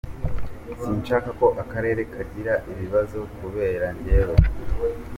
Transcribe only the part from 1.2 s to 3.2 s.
ko akarere kagira ibibazo